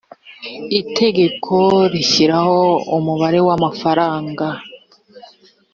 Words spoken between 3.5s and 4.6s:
amafaranga